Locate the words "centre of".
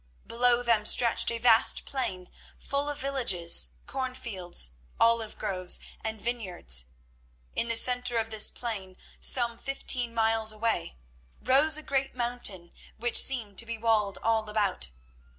7.75-8.31